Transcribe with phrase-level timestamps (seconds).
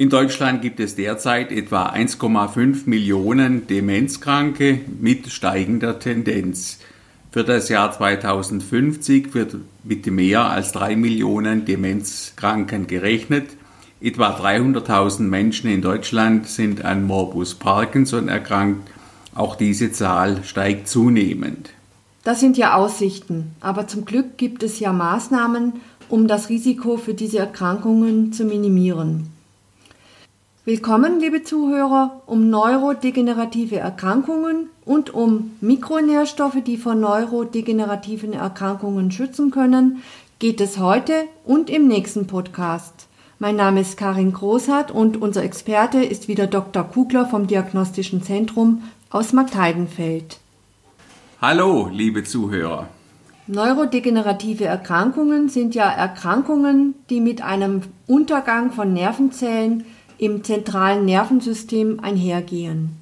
[0.00, 6.78] In Deutschland gibt es derzeit etwa 1,5 Millionen Demenzkranke mit steigender Tendenz.
[7.30, 13.50] Für das Jahr 2050 wird mit mehr als 3 Millionen Demenzkranken gerechnet.
[14.00, 18.90] Etwa 300.000 Menschen in Deutschland sind an Morbus Parkinson erkrankt.
[19.34, 21.74] Auch diese Zahl steigt zunehmend.
[22.24, 25.74] Das sind ja Aussichten, aber zum Glück gibt es ja Maßnahmen,
[26.08, 29.38] um das Risiko für diese Erkrankungen zu minimieren.
[30.72, 40.04] Willkommen, liebe Zuhörer, um neurodegenerative Erkrankungen und um Mikronährstoffe, die vor neurodegenerativen Erkrankungen schützen können,
[40.38, 43.08] geht es heute und im nächsten Podcast.
[43.40, 46.84] Mein Name ist Karin Großhardt und unser Experte ist wieder Dr.
[46.84, 50.38] Kugler vom Diagnostischen Zentrum aus Marktheidenfeld.
[51.42, 52.86] Hallo, liebe Zuhörer.
[53.48, 59.84] Neurodegenerative Erkrankungen sind ja Erkrankungen, die mit einem Untergang von Nervenzellen
[60.20, 62.96] im zentralen Nervensystem einhergehen.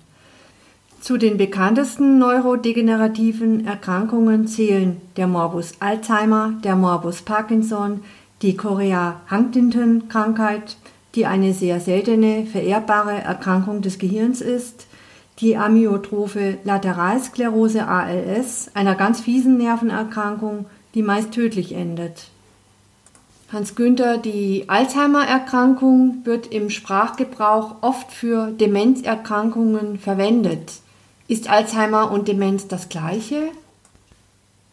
[1.00, 8.04] Zu den bekanntesten neurodegenerativen Erkrankungen zählen der Morbus Alzheimer, der Morbus Parkinson,
[8.42, 10.76] die Chorea-Huntington-Krankheit,
[11.16, 14.86] die eine sehr seltene vererbbare Erkrankung des Gehirns ist,
[15.40, 22.28] die amyotrophe Lateralsklerose ALS, einer ganz fiesen Nervenerkrankung, die meist tödlich endet.
[23.50, 30.72] Hans Günther, die Alzheimer-Erkrankung wird im Sprachgebrauch oft für Demenzerkrankungen verwendet.
[31.28, 33.48] Ist Alzheimer und Demenz das gleiche?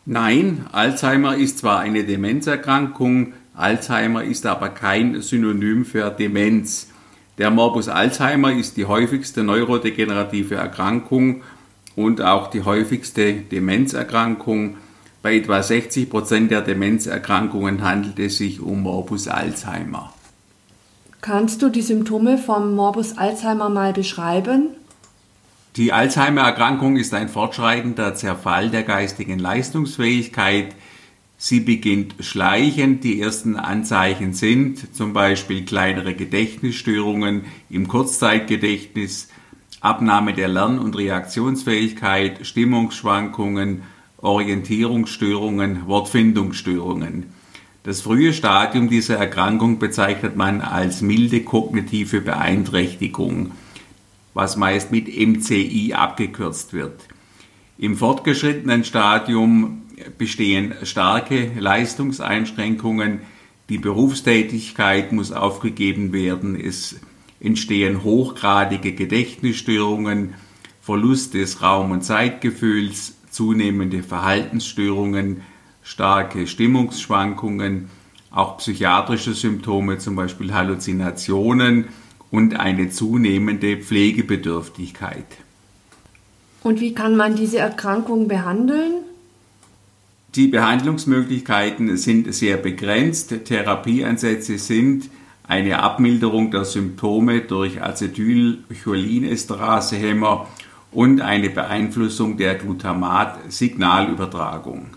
[0.05, 6.89] Nein, Alzheimer ist zwar eine Demenzerkrankung, Alzheimer ist aber kein Synonym für Demenz.
[7.37, 11.43] Der Morbus Alzheimer ist die häufigste neurodegenerative Erkrankung
[11.95, 14.75] und auch die häufigste Demenzerkrankung.
[15.25, 20.13] Bei etwa 60 Prozent der Demenzerkrankungen handelt es sich um Morbus Alzheimer.
[21.21, 24.67] Kannst du die Symptome vom Morbus Alzheimer mal beschreiben?
[25.77, 30.75] Die Alzheimer-Erkrankung ist ein fortschreitender Zerfall der geistigen Leistungsfähigkeit.
[31.39, 33.03] Sie beginnt schleichend.
[33.03, 39.29] Die ersten Anzeichen sind zum Beispiel kleinere Gedächtnisstörungen im Kurzzeitgedächtnis,
[39.81, 43.81] Abnahme der Lern- und Reaktionsfähigkeit, Stimmungsschwankungen,
[44.25, 47.27] Orientierungsstörungen, Wortfindungsstörungen.
[47.83, 53.51] Das frühe Stadium dieser Erkrankung bezeichnet man als milde kognitive Beeinträchtigung,
[54.33, 57.07] was meist mit MCI abgekürzt wird.
[57.77, 59.83] Im fortgeschrittenen Stadium
[60.17, 63.19] bestehen starke Leistungseinschränkungen,
[63.69, 66.99] die Berufstätigkeit muss aufgegeben werden, es
[67.39, 70.33] entstehen hochgradige Gedächtnisstörungen,
[70.81, 75.41] Verlust des Raum- und Zeitgefühls, zunehmende Verhaltensstörungen,
[75.83, 77.89] starke Stimmungsschwankungen,
[78.31, 81.89] auch psychiatrische Symptome, zum Beispiel Halluzinationen
[82.31, 85.25] und eine zunehmende Pflegebedürftigkeit.
[86.63, 89.03] Und wie kann man diese Erkrankung behandeln?
[90.33, 93.45] Die Behandlungsmöglichkeiten sind sehr begrenzt.
[93.45, 95.09] Therapieansätze sind
[95.47, 100.47] eine Abmilderung der Symptome durch Acetylcholinesterasehämmer
[100.95, 104.87] und eine Beeinflussung der Glutamat-Signalübertragung.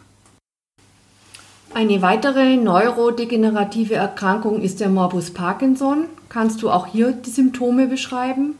[1.75, 6.07] Eine weitere neurodegenerative Erkrankung ist der Morbus Parkinson.
[6.29, 8.55] Kannst du auch hier die Symptome beschreiben?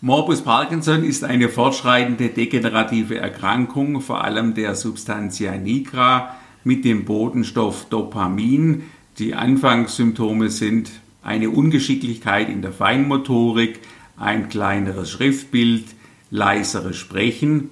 [0.00, 6.34] Morbus Parkinson ist eine fortschreitende degenerative Erkrankung, vor allem der Substantia nigra
[6.64, 8.82] mit dem Bodenstoff Dopamin.
[9.18, 10.90] Die Anfangssymptome sind
[11.22, 13.80] eine Ungeschicklichkeit in der Feinmotorik,
[14.16, 15.84] ein kleineres Schriftbild,
[16.32, 17.70] leisere Sprechen.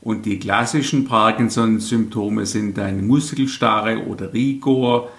[0.00, 5.10] Und die klassischen Parkinson-Symptome sind ein Muskelstarre oder Rigor,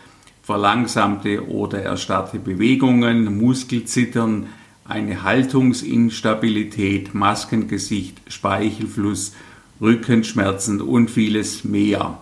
[0.43, 4.45] verlangsamte oder erstarrte Bewegungen, Muskelzittern,
[4.87, 9.33] eine Haltungsinstabilität, Maskengesicht, Speichelfluss,
[9.81, 12.19] Rückenschmerzen und vieles mehr.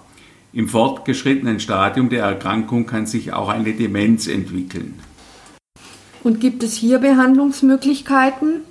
[0.54, 4.94] Im fortgeschrittenen Stadium der Erkrankung kann sich auch eine Demenz entwickeln.
[6.24, 8.62] Und gibt es hier Behandlungsmöglichkeiten?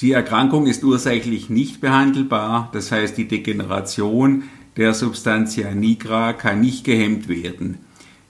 [0.00, 4.44] Die Erkrankung ist ursächlich nicht behandelbar, das heißt die Degeneration
[4.76, 7.78] der Substantia nigra kann nicht gehemmt werden.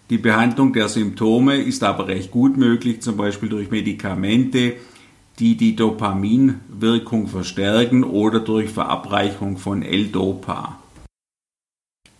[0.08, 4.75] Die Behandlung der Symptome ist aber recht gut möglich, zum Beispiel durch Medikamente,
[5.38, 10.81] die die Dopaminwirkung verstärken oder durch Verabreichung von L-Dopa.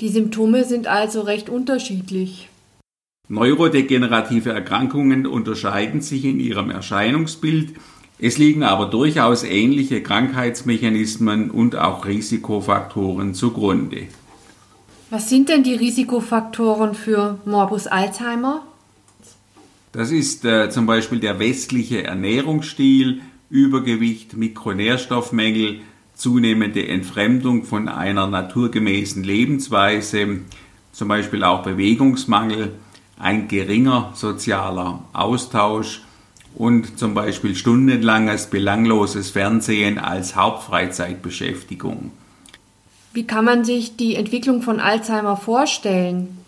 [0.01, 2.49] Die Symptome sind also recht unterschiedlich.
[3.29, 7.75] Neurodegenerative Erkrankungen unterscheiden sich in ihrem Erscheinungsbild
[8.21, 14.09] es liegen aber durchaus ähnliche Krankheitsmechanismen und auch Risikofaktoren zugrunde.
[15.09, 18.63] Was sind denn die Risikofaktoren für Morbus Alzheimer?
[19.93, 25.81] Das ist äh, zum Beispiel der westliche Ernährungsstil, Übergewicht, Mikronährstoffmängel,
[26.15, 30.41] zunehmende Entfremdung von einer naturgemäßen Lebensweise,
[30.93, 32.75] zum Beispiel auch Bewegungsmangel,
[33.19, 36.03] ein geringer sozialer Austausch
[36.55, 42.11] und zum Beispiel stundenlanges belangloses Fernsehen als Hauptfreizeitbeschäftigung.
[43.13, 46.39] Wie kann man sich die Entwicklung von Alzheimer vorstellen?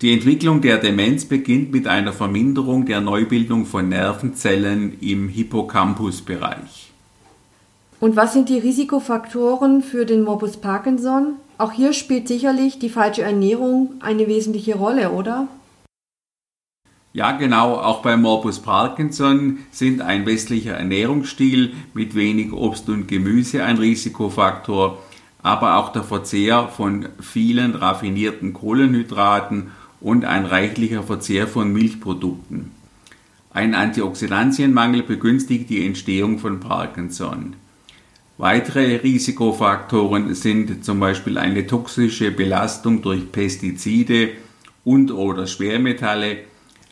[0.00, 6.90] Die Entwicklung der Demenz beginnt mit einer Verminderung der Neubildung von Nervenzellen im Hippocampusbereich.
[8.00, 11.34] Und was sind die Risikofaktoren für den Morbus Parkinson?
[11.58, 15.48] Auch hier spielt sicherlich die falsche Ernährung eine wesentliche Rolle, oder?
[17.12, 23.64] Ja, genau, auch bei Morbus Parkinson sind ein westlicher Ernährungsstil mit wenig Obst und Gemüse
[23.64, 25.02] ein Risikofaktor,
[25.42, 32.70] aber auch der Verzehr von vielen raffinierten Kohlenhydraten und ein reichlicher Verzehr von Milchprodukten.
[33.52, 37.56] Ein Antioxidantienmangel begünstigt die Entstehung von Parkinson.
[38.38, 44.30] Weitere Risikofaktoren sind zum Beispiel eine toxische Belastung durch Pestizide
[44.84, 46.38] und oder Schwermetalle,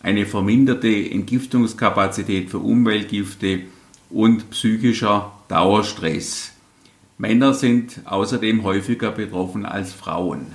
[0.00, 3.62] eine verminderte Entgiftungskapazität für Umweltgifte
[4.10, 6.52] und psychischer Dauerstress.
[7.18, 10.46] Männer sind außerdem häufiger betroffen als Frauen.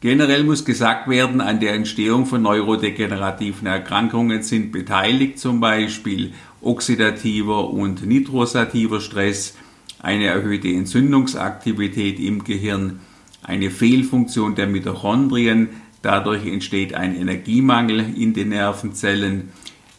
[0.00, 7.70] Generell muss gesagt werden, an der Entstehung von neurodegenerativen Erkrankungen sind beteiligt zum Beispiel oxidativer
[7.70, 9.56] und nitrosativer Stress,
[10.02, 13.00] eine erhöhte Entzündungsaktivität im Gehirn,
[13.42, 15.70] eine Fehlfunktion der Mitochondrien,
[16.04, 19.48] dadurch entsteht ein Energiemangel in den Nervenzellen,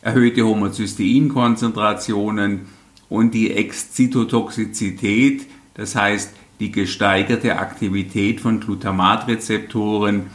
[0.02, 2.68] erhöhte Homozysteinkonzentrationen
[3.10, 10.28] und die Exzitotoxizität, das heißt die gesteigerte Aktivität von Glutamatrezeptoren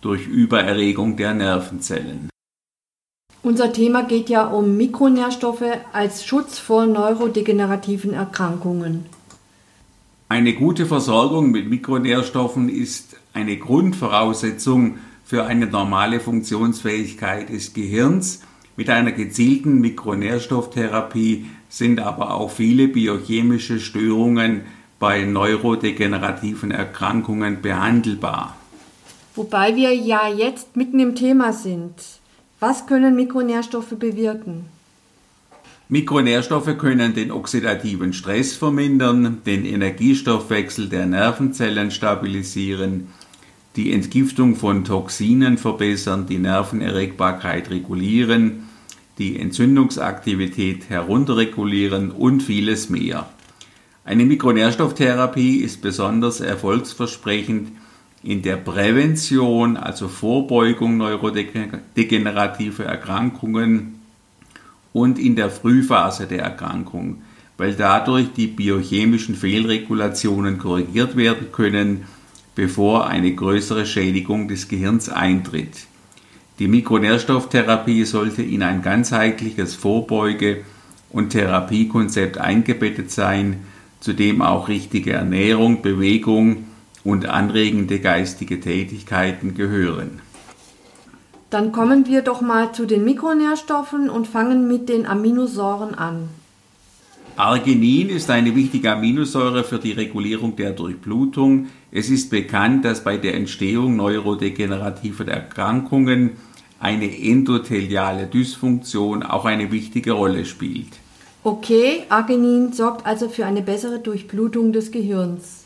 [0.00, 2.28] durch Übererregung der Nervenzellen.
[3.42, 9.06] Unser Thema geht ja um Mikronährstoffe als Schutz vor neurodegenerativen Erkrankungen.
[10.28, 18.42] Eine gute Versorgung mit Mikronährstoffen ist eine Grundvoraussetzung für eine normale Funktionsfähigkeit des Gehirns.
[18.76, 24.62] Mit einer gezielten Mikronährstofftherapie sind aber auch viele biochemische Störungen
[25.00, 28.56] bei neurodegenerativen Erkrankungen behandelbar.
[29.34, 31.94] Wobei wir ja jetzt mitten im Thema sind.
[32.60, 34.66] Was können Mikronährstoffe bewirken?
[35.88, 43.08] Mikronährstoffe können den oxidativen Stress vermindern, den Energiestoffwechsel der Nervenzellen stabilisieren,
[43.76, 48.68] die Entgiftung von Toxinen verbessern, die Nervenerregbarkeit regulieren,
[49.18, 53.28] die Entzündungsaktivität herunterregulieren und vieles mehr.
[54.04, 57.72] Eine Mikronährstofftherapie ist besonders erfolgsversprechend
[58.22, 64.00] in der Prävention, also Vorbeugung neurodegenerativer Erkrankungen
[64.92, 67.22] und in der Frühphase der Erkrankung,
[67.58, 72.04] weil dadurch die biochemischen Fehlregulationen korrigiert werden können,
[72.56, 75.86] bevor eine größere Schädigung des Gehirns eintritt.
[76.58, 80.64] Die Mikronährstofftherapie sollte in ein ganzheitliches Vorbeuge-
[81.10, 83.60] und Therapiekonzept eingebettet sein,
[84.00, 86.64] zu dem auch richtige Ernährung, Bewegung
[87.04, 90.20] und anregende geistige Tätigkeiten gehören.
[91.50, 96.28] Dann kommen wir doch mal zu den Mikronährstoffen und fangen mit den Aminosäuren an.
[97.36, 101.66] Arginin ist eine wichtige Aminosäure für die Regulierung der Durchblutung.
[101.92, 106.30] Es ist bekannt, dass bei der Entstehung neurodegenerativer Erkrankungen
[106.80, 110.88] eine endotheliale Dysfunktion auch eine wichtige Rolle spielt.
[111.44, 115.64] Okay, Arginin sorgt also für eine bessere Durchblutung des Gehirns.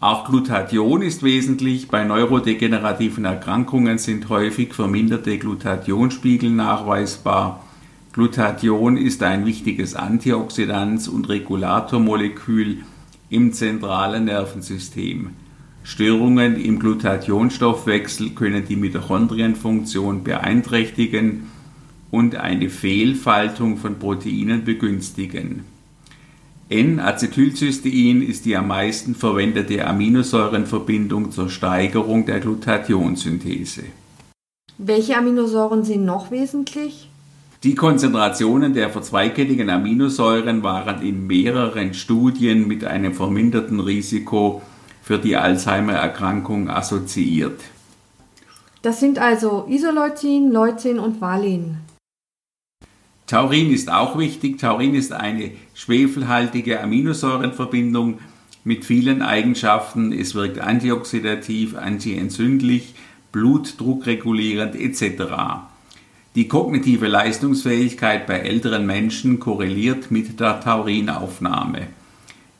[0.00, 1.88] Auch Glutathion ist wesentlich.
[1.88, 7.62] Bei neurodegenerativen Erkrankungen sind häufig verminderte Glutathionspiegel nachweisbar.
[8.12, 12.78] Glutathion ist ein wichtiges Antioxidans- und Regulatormolekül
[13.28, 15.30] im zentralen Nervensystem.
[15.84, 21.50] Störungen im Glutathionstoffwechsel können die Mitochondrienfunktion beeinträchtigen
[22.10, 25.64] und eine Fehlfaltung von Proteinen begünstigen.
[26.68, 33.84] N-Acetylcystein ist die am meisten verwendete Aminosäurenverbindung zur Steigerung der Glutathionssynthese.
[34.78, 37.09] Welche Aminosäuren sind noch wesentlich?
[37.62, 44.62] Die Konzentrationen der verzweigkettigen Aminosäuren waren in mehreren Studien mit einem verminderten Risiko
[45.02, 47.60] für die Alzheimer-Erkrankung assoziiert.
[48.80, 51.76] Das sind also Isoleucin, Leucin und Valin.
[53.26, 54.58] Taurin ist auch wichtig.
[54.58, 58.20] Taurin ist eine schwefelhaltige Aminosäurenverbindung
[58.64, 60.12] mit vielen Eigenschaften.
[60.12, 62.94] Es wirkt antioxidativ, antientzündlich,
[63.32, 65.69] blutdruckregulierend etc.
[66.36, 71.88] Die kognitive Leistungsfähigkeit bei älteren Menschen korreliert mit der Taurinaufnahme.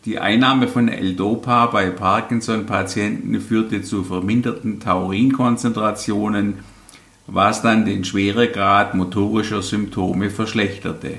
[0.05, 6.55] Die Einnahme von L-Dopa bei Parkinson-Patienten führte zu verminderten Taurinkonzentrationen,
[7.29, 11.19] was dann den Schweregrad motorischer Symptome verschlechterte.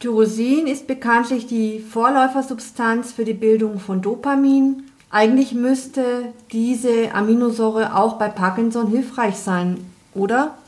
[0.00, 4.82] Tyrosin ist bekanntlich die Vorläufersubstanz für die Bildung von Dopamin.
[5.10, 9.78] Eigentlich müsste diese Aminosäure auch bei Parkinson hilfreich sein,
[10.12, 10.58] oder?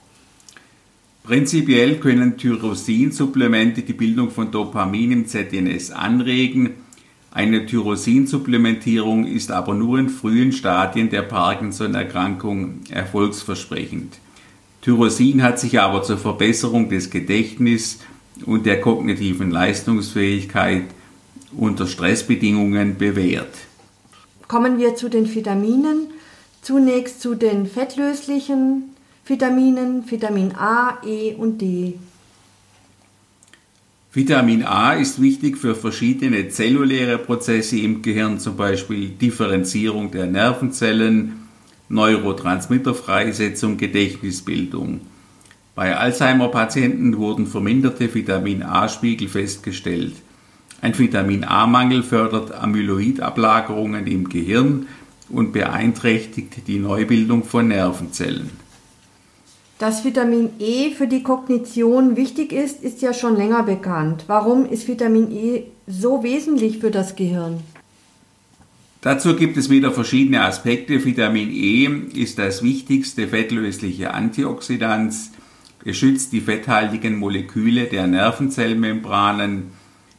[1.31, 6.71] Prinzipiell können Tyrosinsupplemente die Bildung von Dopamin im ZNS anregen.
[7.31, 14.19] Eine Tyrosinsupplementierung ist aber nur in frühen Stadien der Parkinson-Erkrankung erfolgsversprechend.
[14.83, 18.01] Tyrosin hat sich aber zur Verbesserung des Gedächtnisses
[18.45, 20.87] und der kognitiven Leistungsfähigkeit
[21.57, 23.55] unter Stressbedingungen bewährt.
[24.49, 26.09] Kommen wir zu den Vitaminen.
[26.61, 28.90] Zunächst zu den fettlöslichen
[29.31, 31.95] Vitaminen, Vitamin A, E und D.
[34.13, 41.45] Vitamin A ist wichtig für verschiedene zelluläre Prozesse im Gehirn, zum Beispiel Differenzierung der Nervenzellen,
[41.89, 45.01] Neurotransmitterfreisetzung, Gedächtnisbildung.
[45.77, 50.15] Bei Alzheimer-Patienten wurden verminderte Vitamin A-Spiegel festgestellt.
[50.83, 54.89] Ein Vitamin A-Mangel fördert Amyloidablagerungen im Gehirn
[55.29, 58.70] und beeinträchtigt die Neubildung von Nervenzellen.
[59.81, 64.25] Dass Vitamin E für die Kognition wichtig ist, ist ja schon länger bekannt.
[64.27, 67.61] Warum ist Vitamin E so wesentlich für das Gehirn?
[69.01, 71.03] Dazu gibt es wieder verschiedene Aspekte.
[71.03, 75.15] Vitamin E ist das wichtigste fettlösliche Antioxidant.
[75.83, 79.69] Es schützt die fetthaltigen Moleküle der Nervenzellmembranen.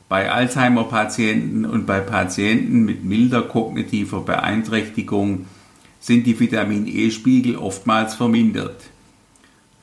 [0.10, 5.46] Bei Alzheimer-Patienten und bei Patienten mit milder kognitiver Beeinträchtigung
[6.00, 8.78] sind die Vitamin E-Spiegel oftmals vermindert.